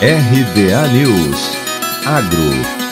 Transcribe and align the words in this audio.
RBA 0.00 0.92
News. 0.92 1.56
Agro 2.04 2.85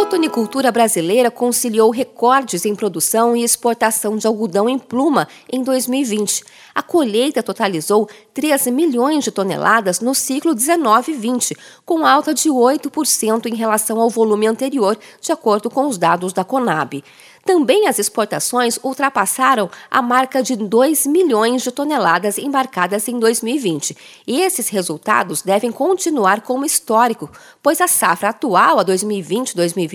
cotonicultura 0.00 0.72
brasileira 0.72 1.30
conciliou 1.30 1.90
recordes 1.90 2.64
em 2.64 2.74
produção 2.74 3.36
e 3.36 3.44
exportação 3.44 4.16
de 4.16 4.26
algodão 4.26 4.66
em 4.66 4.78
pluma 4.78 5.28
em 5.52 5.62
2020. 5.62 6.42
A 6.74 6.82
colheita 6.82 7.42
totalizou 7.42 8.08
13 8.32 8.70
milhões 8.70 9.24
de 9.24 9.30
toneladas 9.30 10.00
no 10.00 10.14
ciclo 10.14 10.54
19-20, 10.54 11.54
com 11.84 12.06
alta 12.06 12.32
de 12.32 12.48
8% 12.48 13.44
em 13.44 13.54
relação 13.54 14.00
ao 14.00 14.08
volume 14.08 14.46
anterior, 14.46 14.98
de 15.20 15.32
acordo 15.32 15.68
com 15.68 15.86
os 15.86 15.98
dados 15.98 16.32
da 16.32 16.44
Conab. 16.44 17.04
Também 17.44 17.88
as 17.88 17.98
exportações 17.98 18.78
ultrapassaram 18.82 19.70
a 19.90 20.02
marca 20.02 20.42
de 20.42 20.56
2 20.56 21.06
milhões 21.06 21.62
de 21.62 21.72
toneladas 21.72 22.36
embarcadas 22.36 23.08
em 23.08 23.18
2020. 23.18 23.96
E 24.26 24.40
esses 24.42 24.68
resultados 24.68 25.42
devem 25.42 25.72
continuar 25.72 26.42
como 26.42 26.66
histórico, 26.66 27.30
pois 27.62 27.80
a 27.80 27.88
safra 27.88 28.28
atual, 28.28 28.78
a 28.78 28.84
2020-2021, 28.84 29.89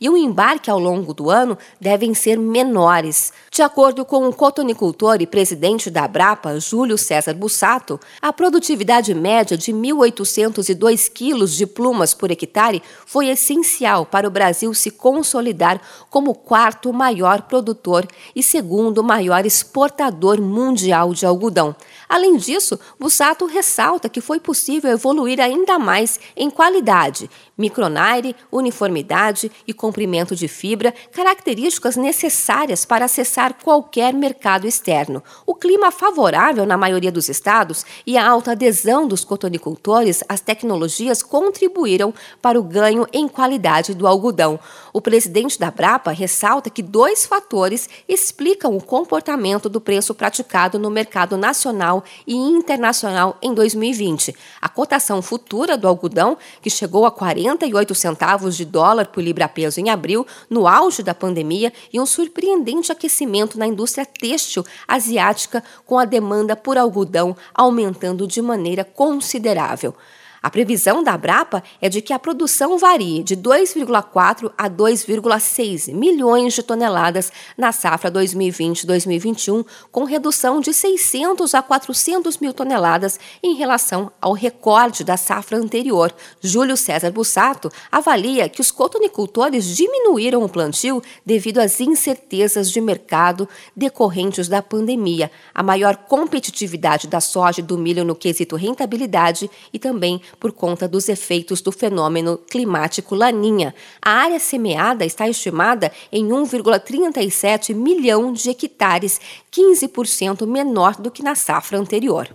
e 0.00 0.08
o 0.08 0.16
embarque 0.16 0.70
ao 0.70 0.78
longo 0.78 1.14
do 1.14 1.30
ano 1.30 1.56
devem 1.80 2.14
ser 2.14 2.38
menores. 2.38 3.32
De 3.50 3.62
acordo 3.62 4.04
com 4.04 4.28
o 4.28 4.34
cotonicultor 4.34 5.20
e 5.20 5.26
presidente 5.26 5.90
da 5.90 6.04
Abrapa, 6.04 6.58
Júlio 6.60 6.98
César 6.98 7.34
Bussato, 7.34 7.98
a 8.20 8.32
produtividade 8.32 9.14
média 9.14 9.56
de 9.56 9.72
1.802 9.72 11.10
quilos 11.10 11.56
de 11.56 11.66
plumas 11.66 12.14
por 12.14 12.30
hectare 12.30 12.82
foi 13.06 13.28
essencial 13.28 14.04
para 14.04 14.28
o 14.28 14.30
Brasil 14.30 14.74
se 14.74 14.90
consolidar 14.90 15.80
como 16.10 16.34
quarto 16.34 16.92
maior 16.92 17.42
produtor 17.42 18.06
e 18.34 18.42
segundo 18.42 19.02
maior 19.02 19.46
exportador 19.46 20.40
mundial 20.40 21.14
de 21.14 21.24
algodão. 21.24 21.74
Além 22.08 22.36
disso, 22.36 22.78
Bussato 22.98 23.46
ressalta 23.46 24.08
que 24.08 24.20
foi 24.20 24.38
possível 24.38 24.90
evoluir 24.90 25.40
ainda 25.40 25.78
mais 25.78 26.20
em 26.36 26.50
qualidade, 26.50 27.30
micronaire, 27.56 28.36
uniformidade 28.50 29.21
e 29.66 29.72
comprimento 29.72 30.34
de 30.34 30.48
fibra, 30.48 30.92
características 31.12 31.96
necessárias 31.96 32.84
para 32.84 33.04
acessar 33.04 33.54
qualquer 33.62 34.12
mercado 34.12 34.66
externo. 34.66 35.22
O 35.46 35.54
clima 35.54 35.90
favorável 35.90 36.66
na 36.66 36.76
maioria 36.76 37.12
dos 37.12 37.28
estados 37.28 37.84
e 38.06 38.16
a 38.16 38.28
alta 38.28 38.52
adesão 38.52 39.06
dos 39.06 39.24
cotonicultores 39.24 40.22
às 40.28 40.40
tecnologias 40.40 41.22
contribuíram 41.22 42.12
para 42.40 42.58
o 42.58 42.62
ganho 42.62 43.06
em 43.12 43.28
qualidade 43.28 43.94
do 43.94 44.06
algodão. 44.06 44.58
O 44.92 45.00
presidente 45.00 45.58
da 45.58 45.70
Brapa 45.70 46.10
ressalta 46.10 46.68
que 46.68 46.82
dois 46.82 47.24
fatores 47.24 47.88
explicam 48.08 48.76
o 48.76 48.82
comportamento 48.82 49.68
do 49.68 49.80
preço 49.80 50.14
praticado 50.14 50.78
no 50.78 50.90
mercado 50.90 51.36
nacional 51.36 52.04
e 52.26 52.34
internacional 52.34 53.36
em 53.40 53.54
2020. 53.54 54.34
A 54.60 54.68
cotação 54.68 55.22
futura 55.22 55.76
do 55.76 55.88
algodão, 55.88 56.36
que 56.60 56.68
chegou 56.70 57.06
a 57.06 57.10
48 57.10 57.94
centavos 57.94 58.56
de 58.56 58.64
dólar 58.64 59.06
por 59.12 59.22
libra-peso 59.22 59.80
em 59.80 59.90
abril, 59.90 60.26
no 60.48 60.66
auge 60.66 61.02
da 61.02 61.14
pandemia, 61.14 61.72
e 61.92 62.00
um 62.00 62.06
surpreendente 62.06 62.90
aquecimento 62.90 63.58
na 63.58 63.66
indústria 63.66 64.06
têxtil 64.06 64.64
asiática, 64.88 65.62
com 65.86 65.98
a 65.98 66.04
demanda 66.04 66.56
por 66.56 66.78
algodão 66.78 67.36
aumentando 67.54 68.26
de 68.26 68.40
maneira 68.40 68.84
considerável. 68.84 69.94
A 70.42 70.50
previsão 70.50 71.04
da 71.04 71.12
Abrapa 71.12 71.62
é 71.80 71.88
de 71.88 72.02
que 72.02 72.12
a 72.12 72.18
produção 72.18 72.76
varie 72.76 73.22
de 73.22 73.36
2,4 73.36 74.50
a 74.58 74.68
2,6 74.68 75.94
milhões 75.94 76.54
de 76.54 76.64
toneladas 76.64 77.30
na 77.56 77.70
safra 77.70 78.10
2020-2021, 78.10 79.64
com 79.92 80.02
redução 80.02 80.60
de 80.60 80.74
600 80.74 81.54
a 81.54 81.62
400 81.62 82.38
mil 82.38 82.52
toneladas 82.52 83.20
em 83.40 83.54
relação 83.54 84.10
ao 84.20 84.32
recorde 84.32 85.04
da 85.04 85.16
safra 85.16 85.56
anterior. 85.56 86.12
Júlio 86.40 86.76
César 86.76 87.12
Bussato 87.12 87.70
avalia 87.90 88.48
que 88.48 88.60
os 88.60 88.72
cotonicultores 88.72 89.76
diminuíram 89.76 90.42
o 90.42 90.48
plantio 90.48 91.00
devido 91.24 91.58
às 91.58 91.80
incertezas 91.80 92.68
de 92.68 92.80
mercado 92.80 93.48
decorrentes 93.76 94.48
da 94.48 94.60
pandemia, 94.60 95.30
a 95.54 95.62
maior 95.62 95.96
competitividade 95.96 97.06
da 97.06 97.20
soja 97.20 97.60
e 97.60 97.62
do 97.62 97.78
milho 97.78 98.04
no 98.04 98.16
quesito 98.16 98.56
rentabilidade 98.56 99.48
e 99.72 99.78
também 99.78 100.20
por 100.38 100.52
conta 100.52 100.88
dos 100.88 101.08
efeitos 101.08 101.60
do 101.60 101.72
fenômeno 101.72 102.38
climático 102.38 103.14
Laninha. 103.14 103.74
A 104.00 104.10
área 104.10 104.38
semeada 104.38 105.04
está 105.04 105.28
estimada 105.28 105.92
em 106.10 106.28
1,37 106.28 107.74
milhão 107.74 108.32
de 108.32 108.50
hectares, 108.50 109.20
15% 109.52 110.46
menor 110.46 110.96
do 110.96 111.10
que 111.10 111.22
na 111.22 111.34
safra 111.34 111.78
anterior. 111.78 112.28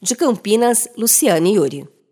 De 0.00 0.14
Campinas, 0.14 0.88
Luciane 0.96 1.54
Yuri. 1.54 1.97